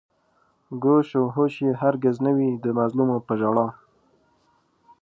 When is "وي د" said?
2.35-2.65